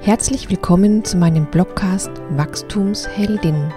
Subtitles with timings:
[0.00, 3.74] Herzlich willkommen zu meinem Blogcast Wachstumsheldin.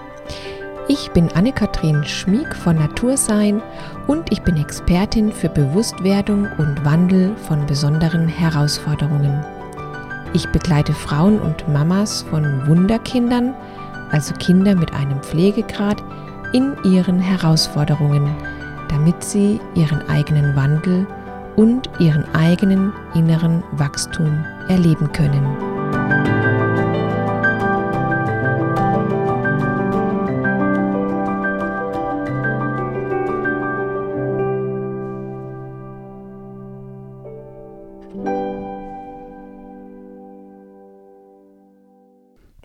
[0.88, 3.62] Ich bin Anne-Kathrin Schmieg von Natursein
[4.08, 9.46] und ich bin Expertin für Bewusstwerdung und Wandel von besonderen Herausforderungen.
[10.32, 13.54] Ich begleite Frauen und Mamas von Wunderkindern,
[14.12, 16.02] also Kinder mit einem Pflegegrad,
[16.54, 18.34] in ihren Herausforderungen,
[18.90, 21.06] damit sie ihren eigenen Wandel
[21.56, 25.44] und ihren eigenen inneren Wachstum erleben können.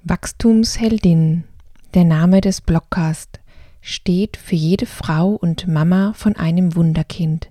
[0.04, 1.44] Wachstumsheldin,
[1.94, 3.37] der Name des Blogcast,
[3.80, 7.50] steht für jede Frau und Mama von einem Wunderkind,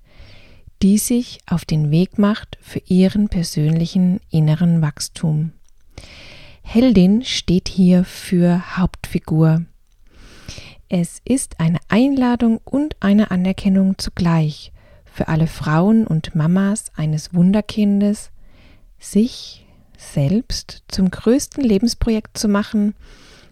[0.82, 5.52] die sich auf den Weg macht für ihren persönlichen inneren Wachstum.
[6.62, 9.64] Heldin steht hier für Hauptfigur.
[10.90, 14.72] Es ist eine Einladung und eine Anerkennung zugleich
[15.06, 18.32] für alle Frauen und Mamas eines Wunderkindes,
[19.00, 19.66] sich
[19.98, 22.94] selbst zum größten Lebensprojekt zu machen,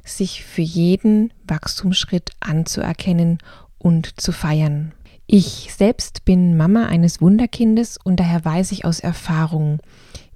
[0.05, 3.39] sich für jeden Wachstumsschritt anzuerkennen
[3.77, 4.93] und zu feiern.
[5.27, 9.79] Ich selbst bin Mama eines Wunderkindes und daher weiß ich aus Erfahrung,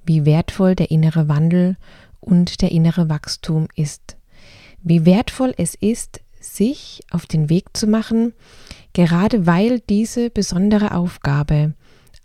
[0.05, 1.77] wie wertvoll der innere Wandel
[2.19, 4.17] und der innere Wachstum ist.
[4.81, 8.33] Wie wertvoll es ist, sich auf den Weg zu machen,
[8.93, 11.73] gerade weil diese besondere Aufgabe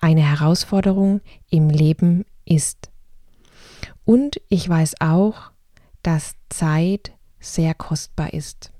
[0.01, 1.21] eine Herausforderung
[1.51, 2.91] im Leben ist.
[4.05, 5.51] Und ich weiß auch,
[6.03, 7.13] dass Zeit
[7.47, 8.73] sehr kostbar ist.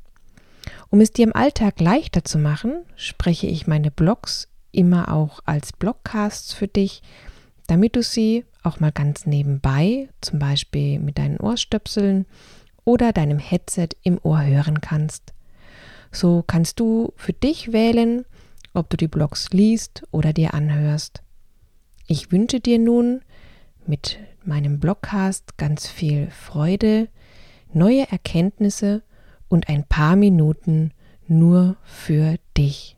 [0.91, 5.73] Um es dir im Alltag leichter zu machen, spreche ich meine Blogs immer auch als
[5.73, 7.03] Blogcasts für dich,
[7.67, 12.27] damit du sie auch mal ganz nebenbei, zum Beispiel mit deinen Ohrstöpseln
[12.85, 15.33] oder deinem Headset im Ohr hören kannst.
[16.11, 18.25] So kannst du für dich wählen,
[18.73, 21.23] ob du die Blogs liest oder dir anhörst.
[22.07, 23.23] Ich wünsche dir nun
[23.87, 27.09] mit meinem Blogcast ganz viel Freude,
[27.75, 29.03] neue Erkenntnisse
[29.49, 30.93] und ein paar Minuten
[31.27, 32.97] nur für dich.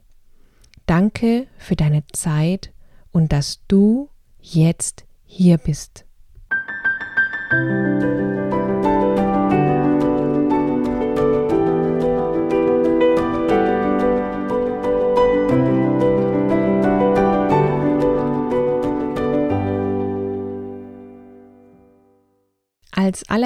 [0.85, 2.71] Danke für deine Zeit
[3.11, 6.05] und dass du jetzt hier bist.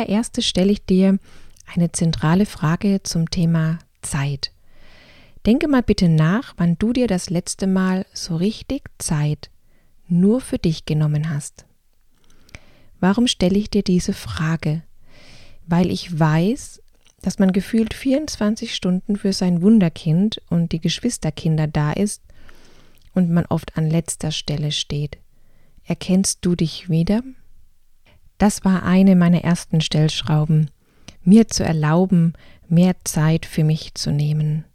[0.02, 1.20] Als allererstes stelle ich dir
[1.76, 4.52] eine zentrale Frage zum Thema Zeit.
[5.46, 9.52] Denke mal bitte nach, wann du dir das letzte Mal so richtig Zeit
[10.08, 11.66] nur für dich genommen hast.
[13.00, 14.82] Warum stelle ich dir diese Frage?
[15.68, 16.82] Weil ich weiß,
[17.22, 22.24] dass man gefühlt 24 Stunden für sein Wunderkind und die Geschwisterkinder da ist
[23.14, 25.20] und man oft an letzter Stelle steht.
[25.86, 27.22] Erkennst du dich wieder?
[28.42, 30.72] Das war eine meiner ersten Stellschrauben,
[31.24, 32.34] mir zu erlauben,
[32.68, 34.66] mehr Zeit für mich zu nehmen.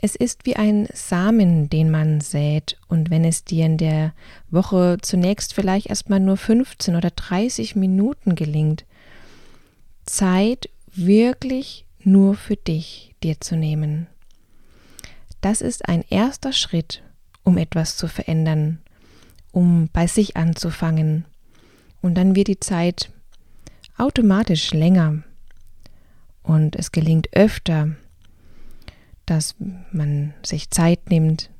[0.00, 4.14] Es ist wie ein Samen, den man sät, und wenn es dir in der
[4.50, 8.84] Woche zunächst vielleicht erstmal nur 15 oder 30 Minuten gelingt,
[10.04, 14.08] Zeit wirklich nur für dich dir zu nehmen.
[15.40, 17.04] Das ist ein erster Schritt,
[17.44, 18.80] um etwas zu verändern,
[19.52, 21.26] um bei sich anzufangen.
[22.06, 23.10] Und dann wird die Zeit
[23.98, 25.24] automatisch länger
[26.44, 27.96] und es gelingt öfter,
[29.26, 29.56] dass
[29.90, 31.50] man sich Zeit nimmt.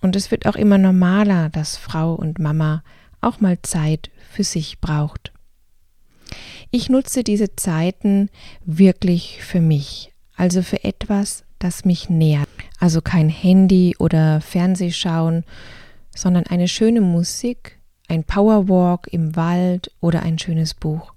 [0.00, 2.82] Und es wird auch immer normaler, dass Frau und Mama
[3.20, 5.34] auch mal Zeit für sich braucht.
[6.70, 8.30] Ich nutze diese Zeiten
[8.64, 12.48] wirklich für mich, also für etwas, das mich nährt.
[12.80, 15.44] Also kein Handy oder Fernsehschauen,
[16.14, 17.78] sondern eine schöne Musik,
[18.14, 21.12] ein Powerwalk im Wald oder ein schönes Buch.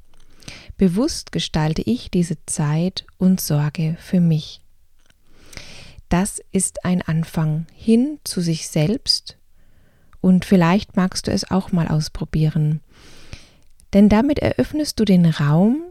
[0.77, 4.61] Bewusst gestalte ich diese Zeit und sorge für mich.
[6.09, 9.37] Das ist ein Anfang hin zu sich selbst
[10.21, 12.81] und vielleicht magst du es auch mal ausprobieren.
[13.93, 15.83] Denn damit eröffnest du den Raum,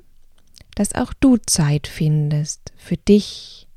[0.75, 3.69] dass auch du Zeit findest für dich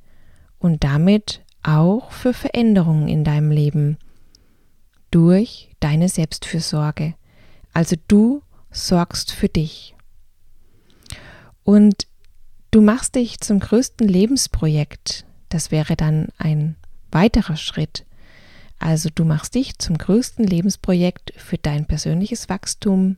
[0.57, 3.97] und damit auch für Veränderungen in deinem Leben
[5.11, 7.15] durch deine Selbstfürsorge.
[7.79, 8.41] Also du
[8.71, 9.95] sorgst für dich.
[11.63, 12.07] Und
[12.71, 16.75] du machst dich zum größten Lebensprojekt Das wäre dann ein
[17.09, 18.05] weiterer Schritt.
[18.79, 23.15] Also du machst dich zum größten Lebensprojekt für dein persönliches Wachstum,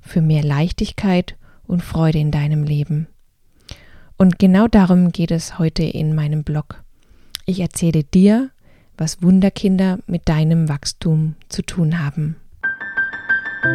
[0.00, 1.36] für mehr Leichtigkeit
[1.66, 3.08] und Freude in deinem Leben.
[4.16, 6.84] Und genau darum geht es heute in meinem Blog.
[7.44, 8.52] Ich erzähle dir,
[8.96, 12.36] was Wunderkinder mit deinem Wachstum zu tun haben.
[13.64, 13.72] Wunder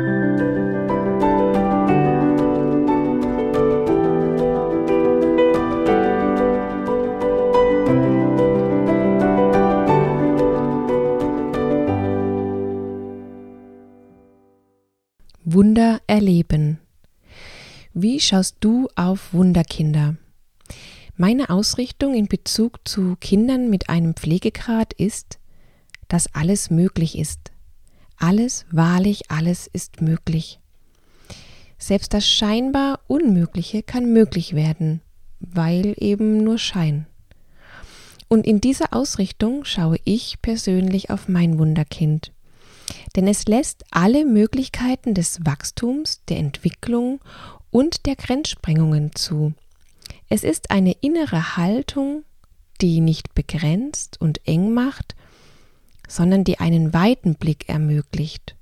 [16.05, 16.77] erleben.
[17.95, 20.17] Wie schaust du auf Wunderkinder?
[21.17, 25.39] Meine Ausrichtung in Bezug zu Kindern mit einem Pflegegrad ist,
[26.07, 27.51] dass alles möglich ist.
[28.19, 30.59] Alles, wahrlich alles ist möglich.
[31.77, 35.01] Selbst das scheinbar Unmögliche kann möglich werden,
[35.39, 37.07] weil eben nur Schein.
[38.27, 42.31] Und in dieser Ausrichtung schaue ich persönlich auf mein Wunderkind
[43.15, 47.19] denn es lässt alle Möglichkeiten des Wachstums, der Entwicklung
[47.71, 49.53] und der Grenzsprengungen zu.
[50.27, 52.23] Es ist eine innere Haltung,
[52.81, 55.15] die nicht begrenzt und eng macht,
[56.09, 58.57] sondern die einen weiten Blick ermöglicht.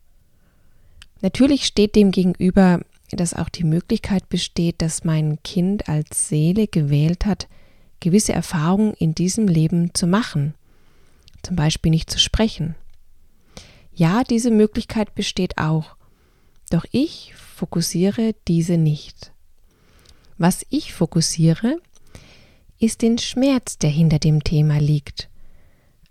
[1.21, 7.25] Natürlich steht dem gegenüber, dass auch die Möglichkeit besteht, dass mein Kind als Seele gewählt
[7.25, 7.47] hat,
[8.01, 10.53] gewisse Erfahrungen in diesem Leben zu machen,
[11.41, 12.75] zum Beispiel nicht zu sprechen
[13.97, 15.95] ja, diese Möglichkeit besteht auch.
[16.69, 19.31] Doch ich fokussiere diese nicht.
[20.37, 21.77] Was ich fokussiere,
[22.79, 25.29] ist den Schmerz, der hinter dem Thema liegt,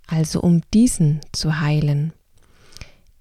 [0.07, 2.13] also um diesen zu heilen.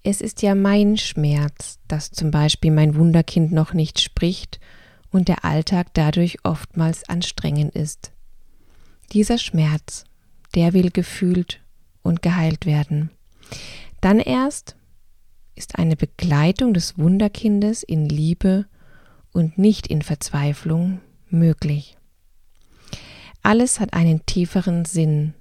[0.03, 4.59] Es ist ja mein Schmerz, dass zum Beispiel mein Wunderkind noch nicht spricht
[5.11, 8.11] und der Alltag dadurch oftmals anstrengend ist.
[9.13, 10.03] Dieser Schmerz,
[10.53, 11.61] der will gefühlt
[12.03, 13.09] und geheilt werden.
[14.01, 14.75] Dann erst
[15.55, 18.65] ist eine Begleitung des Wunderkindes in Liebe
[19.31, 20.99] und nicht in Verzweiflung
[21.29, 21.97] möglich.
[23.41, 25.33] Alles hat einen tieferen Sinn,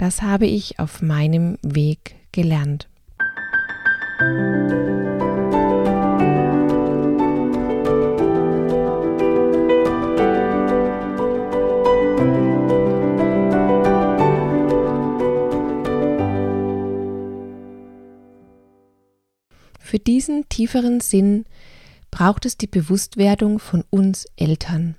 [0.00, 2.88] das habe ich auf meinem Weg gelernt.
[19.78, 21.44] Für diesen tieferen Sinn
[22.10, 24.96] braucht es die Bewusstwerdung von uns Eltern.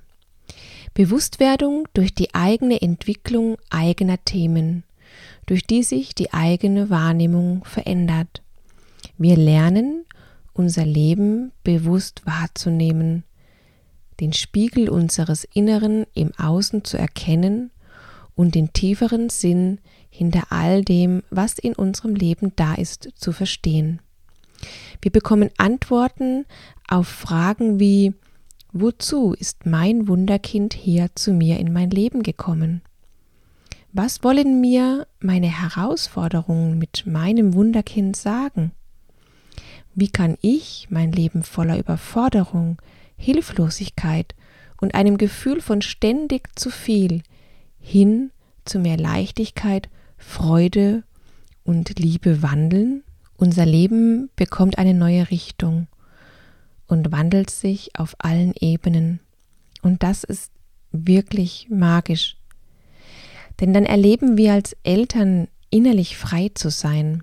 [0.94, 4.84] Bewusstwerdung durch die eigene Entwicklung eigener Themen,
[5.46, 8.42] durch die sich die eigene Wahrnehmung verändert.
[9.18, 10.04] Wir lernen,
[10.52, 13.24] unser Leben bewusst wahrzunehmen,
[14.20, 17.70] den Spiegel unseres Inneren im Außen zu erkennen
[18.34, 19.78] und den tieferen Sinn
[20.10, 24.00] hinter all dem, was in unserem Leben da ist, zu verstehen.
[25.00, 26.44] Wir bekommen Antworten
[26.88, 28.14] auf Fragen wie
[28.74, 32.80] Wozu ist mein Wunderkind hier zu mir in mein Leben gekommen?
[33.94, 38.72] Was wollen mir meine Herausforderungen mit meinem Wunderkind sagen?
[39.94, 42.80] Wie kann ich mein Leben voller Überforderung,
[43.18, 44.34] Hilflosigkeit
[44.80, 47.22] und einem Gefühl von ständig zu viel
[47.78, 48.30] hin
[48.64, 51.04] zu mehr Leichtigkeit, Freude
[51.62, 53.04] und Liebe wandeln?
[53.36, 55.86] Unser Leben bekommt eine neue Richtung
[56.86, 59.20] und wandelt sich auf allen Ebenen.
[59.82, 60.50] Und das ist
[60.92, 62.38] wirklich magisch.
[63.60, 67.22] Denn dann erleben wir als Eltern innerlich frei zu sein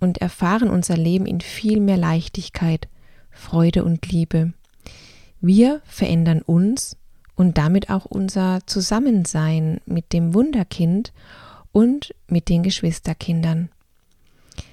[0.00, 2.88] und erfahren unser Leben in viel mehr Leichtigkeit,
[3.30, 4.52] Freude und Liebe.
[5.40, 6.96] Wir verändern uns
[7.34, 11.12] und damit auch unser Zusammensein mit dem Wunderkind
[11.72, 13.68] und mit den Geschwisterkindern.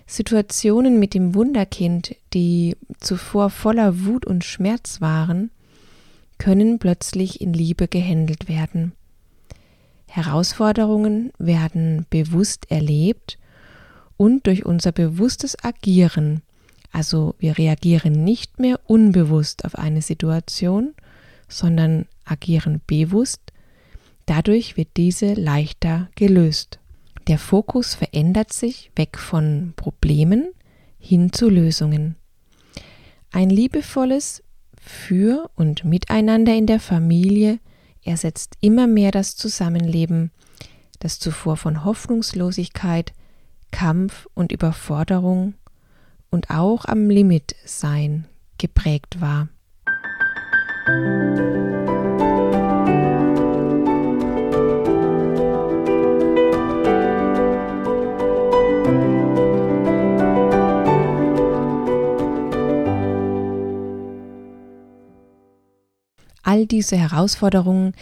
[0.07, 5.51] Situationen mit dem Wunderkind, die zuvor voller Wut und Schmerz waren,
[6.37, 8.93] können plötzlich in Liebe gehandelt werden.
[10.15, 13.39] Herausforderungen werden bewusst erlebt
[14.15, 16.43] und durch unser bewusstes Agieren,
[16.91, 20.93] also wir reagieren nicht mehr unbewusst auf eine Situation,
[21.47, 23.41] sondern agieren bewusst,
[24.27, 26.77] dadurch wird diese leichter gelöst.
[27.25, 30.49] Der Fokus verändert sich weg von Problemen
[30.99, 32.17] hin zu Lösungen.
[33.31, 34.43] Ein liebevolles
[34.79, 37.57] Für und Miteinander in der Familie
[38.03, 40.31] ersetzt immer mehr das Zusammenleben,
[40.99, 43.13] das zuvor von Hoffnungslosigkeit,
[43.71, 45.55] Kampf und Überforderung
[46.29, 48.25] und auch am Limit sein
[48.57, 49.49] geprägt war.
[66.61, 67.93] Diese Herausforderungen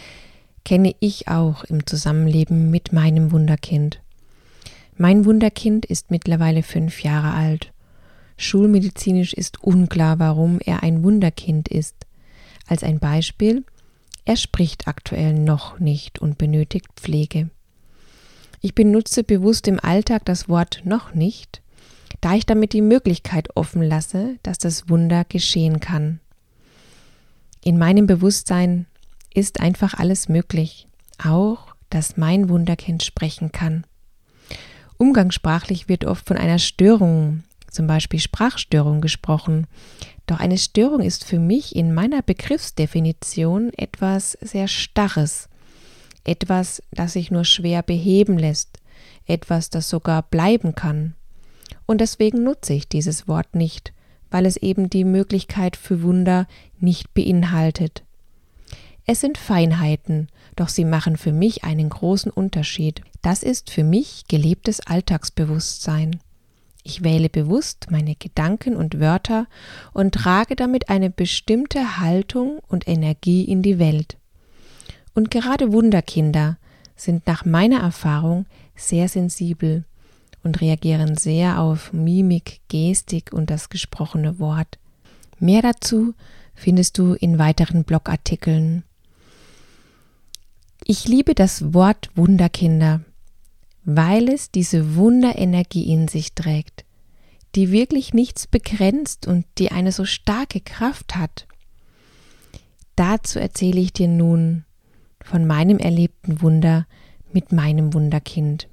[0.64, 4.00] kenne ich auch im Zusammenleben mit meinem Wunderkind.
[4.96, 7.72] Mein Wunderkind ist mittlerweile fünf Jahre alt.
[8.36, 11.94] Schulmedizinisch ist unklar, warum er ein Wunderkind ist.
[12.66, 13.64] Als ein Beispiel,
[14.24, 17.50] er spricht aktuell noch nicht und benötigt Pflege.
[18.60, 21.62] Ich benutze bewusst im Alltag das Wort noch nicht,
[22.20, 26.20] da ich damit die Möglichkeit offen lasse, dass das Wunder geschehen kann.
[27.64, 28.86] In meinem Bewusstsein
[29.32, 30.88] ist einfach alles möglich,
[31.22, 33.86] auch dass mein Wunderkind sprechen kann.
[34.98, 39.66] Umgangssprachlich wird oft von einer Störung, zum Beispiel Sprachstörung, gesprochen.
[40.26, 45.48] Doch eine Störung ist für mich in meiner Begriffsdefinition etwas sehr Starres,
[46.24, 48.78] etwas, das sich nur schwer beheben lässt,
[49.26, 51.14] etwas, das sogar bleiben kann.
[51.86, 53.92] Und deswegen nutze ich dieses Wort nicht,
[54.32, 56.48] weil es eben die Möglichkeit für Wunder
[56.80, 58.02] nicht beinhaltet.
[59.04, 63.02] Es sind Feinheiten, doch sie machen für mich einen großen Unterschied.
[63.20, 66.18] Das ist für mich gelebtes Alltagsbewusstsein.
[66.82, 69.46] Ich wähle bewusst meine Gedanken und Wörter
[69.92, 74.16] und trage damit eine bestimmte Haltung und Energie in die Welt.
[75.14, 76.56] Und gerade Wunderkinder
[76.96, 79.84] sind nach meiner Erfahrung sehr sensibel
[80.42, 84.78] und reagieren sehr auf Mimik, Gestik und das gesprochene Wort.
[85.38, 86.14] Mehr dazu
[86.54, 88.84] findest du in weiteren Blogartikeln.
[90.84, 93.00] Ich liebe das Wort Wunderkinder,
[93.84, 96.84] weil es diese Wunderenergie in sich trägt,
[97.54, 101.46] die wirklich nichts begrenzt und die eine so starke Kraft hat.
[102.96, 104.64] Dazu erzähle ich dir nun
[105.22, 106.86] von meinem erlebten Wunder
[107.32, 108.68] mit meinem Wunderkind.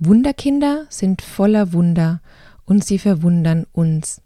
[0.00, 2.22] Wunderkinder sind voller Wunder
[2.64, 4.22] und sie verwundern uns.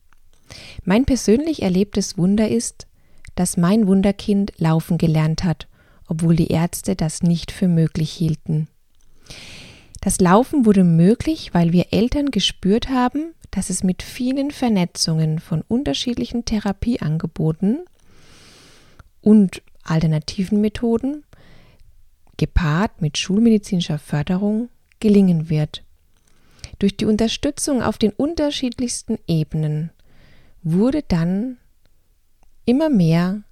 [0.85, 2.87] Mein persönlich erlebtes Wunder ist,
[3.35, 5.69] dass mein Wunderkind laufen gelernt hat,
[6.07, 8.69] obwohl die Ärzte das nicht für möglich hielten.
[10.03, 15.63] Das Laufen wurde möglich, weil wir Eltern gespürt haben, dass es mit vielen Vernetzungen von
[15.69, 17.79] unterschiedlichen Therapieangeboten
[19.21, 21.23] und alternativen Methoden,
[22.37, 25.85] gepaart mit schulmedizinischer Förderung, gelingen wird.
[26.81, 29.91] Durch die Unterstützung auf den unterschiedlichsten Ebenen
[30.65, 31.59] wurde dann
[32.65, 33.43] immer mehr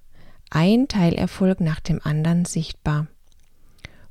[0.49, 3.07] ein Teilerfolg nach dem anderen sichtbar.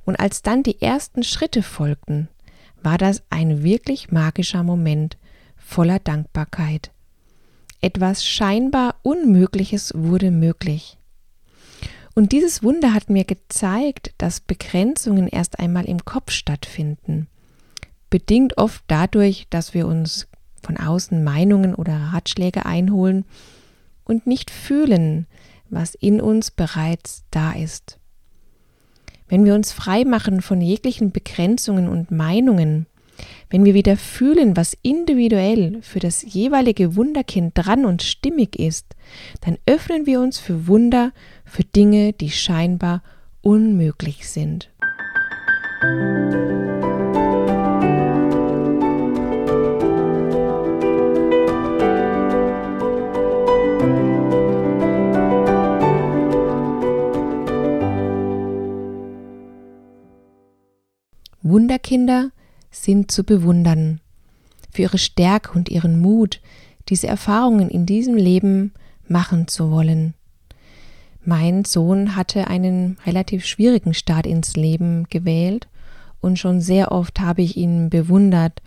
[0.05, 2.27] Und als dann die ersten Schritte folgten,
[2.81, 5.17] war das ein wirklich magischer Moment
[5.57, 6.91] voller Dankbarkeit.
[7.81, 10.97] Etwas scheinbar Unmögliches wurde möglich.
[12.13, 17.27] Und dieses Wunder hat mir gezeigt, dass Begrenzungen erst einmal im Kopf stattfinden,
[18.09, 20.27] bedingt oft dadurch, dass wir uns
[20.61, 23.25] von außen Meinungen oder Ratschläge einholen
[24.03, 25.25] und nicht fühlen,
[25.69, 27.97] was in uns bereits da ist.
[29.31, 32.85] Wenn wir uns frei machen von jeglichen Begrenzungen und Meinungen,
[33.49, 38.87] wenn wir wieder fühlen, was individuell für das jeweilige Wunderkind dran und stimmig ist,
[39.39, 41.13] dann öffnen wir uns für Wunder,
[41.45, 43.03] für Dinge, die scheinbar
[43.41, 44.69] unmöglich sind.
[61.51, 62.31] Wunderkinder
[62.71, 63.99] sind zu bewundern.
[64.71, 66.39] Für ihre Stärke und ihren Mut,
[66.87, 68.73] diese Erfahrungen in diesem Leben
[69.07, 70.13] machen zu wollen.
[71.23, 75.67] Mein Sohn hatte einen relativ schwierigen Start ins Leben gewählt
[76.21, 78.61] und schon sehr oft habe ich ihn bewundert,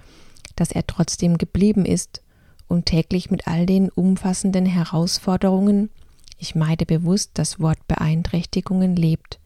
[0.54, 2.22] dass er trotzdem geblieben ist
[2.68, 5.90] und täglich mit all den umfassenden Herausforderungen,
[6.38, 9.40] ich meide bewusst das Wort Beeinträchtigungen, lebt.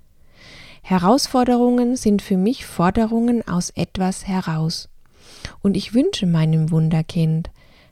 [0.89, 4.89] Herausforderungen sind für mich Forderungen aus etwas heraus.
[5.61, 7.51] Und ich wünsche meinem Wunderkind,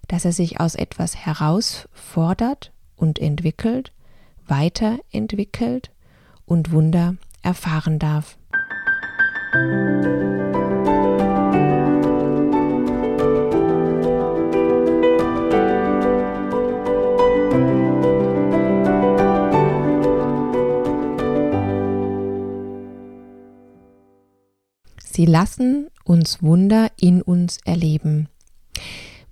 [0.09, 3.93] dass er sich aus etwas herausfordert und entwickelt,
[4.47, 5.91] weiterentwickelt
[6.47, 8.39] und Wunder erfahren darf.
[25.17, 28.29] Sie lassen uns Wunder in uns erleben.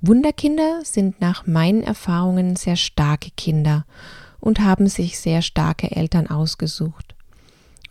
[0.00, 3.84] Wunderkinder sind nach meinen Erfahrungen sehr starke Kinder
[4.40, 7.14] und haben sich sehr starke Eltern ausgesucht.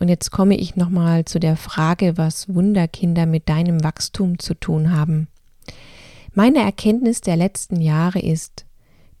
[0.00, 4.90] Und jetzt komme ich nochmal zu der Frage, was Wunderkinder mit deinem Wachstum zu tun
[4.90, 5.28] haben.
[6.32, 8.66] Meine Erkenntnis der letzten Jahre ist,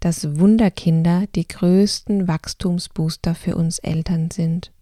[0.00, 4.72] dass Wunderkinder die größten Wachstumsbooster für uns Eltern sind.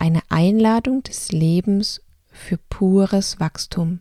[0.00, 2.00] Eine Einladung des Lebens
[2.34, 4.00] für pures Wachstum.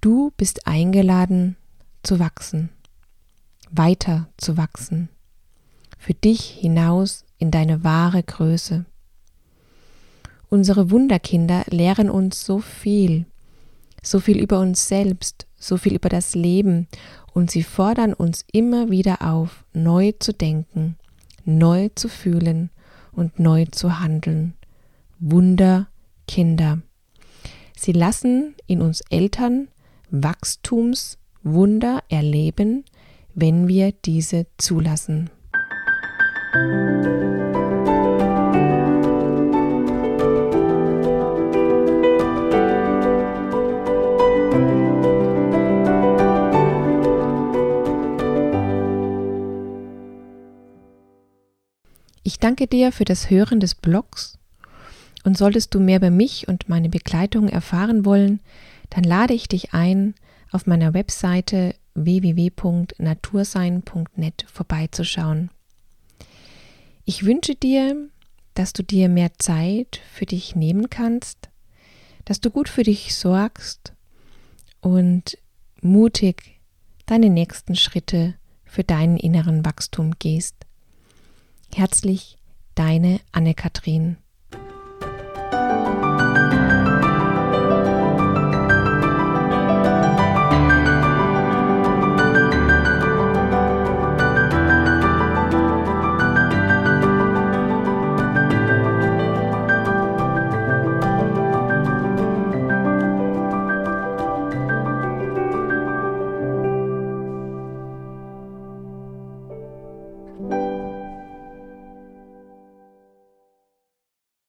[0.00, 1.56] Du bist eingeladen
[2.04, 2.68] zu wachsen,
[3.70, 5.08] weiter zu wachsen,
[5.98, 8.84] für dich hinaus in deine wahre Größe.
[10.50, 13.26] Unsere Wunderkinder lehren uns so viel,
[14.02, 16.86] so viel über uns selbst, so viel über das Leben
[17.34, 20.96] und sie fordern uns immer wieder auf, neu zu denken,
[21.44, 22.70] neu zu fühlen
[23.12, 24.54] und neu zu handeln.
[25.18, 26.82] Wunderkinder.
[27.80, 29.68] Sie lassen in uns Eltern
[30.10, 32.84] Wachstumswunder erleben,
[33.34, 35.30] wenn wir diese zulassen.
[52.24, 54.37] Ich danke dir für das Hören des Blogs
[55.24, 58.38] und solltest du mehr über mich und meine Begleitung erfahren wollen,
[58.90, 60.14] dann lade ich dich ein,
[60.50, 65.50] auf meiner Webseite www.natursein.net vorbeizuschauen.
[67.04, 68.08] Ich wünsche dir,
[68.54, 71.48] dass du dir mehr Zeit für dich nehmen kannst,
[72.24, 73.92] dass du gut für dich sorgst
[74.80, 75.38] und
[75.80, 76.58] mutig
[77.06, 78.34] deine nächsten Schritte
[78.64, 80.56] für deinen inneren Wachstum gehst.
[81.74, 82.36] Herzlich,
[82.74, 84.18] deine Anne-Kathrin.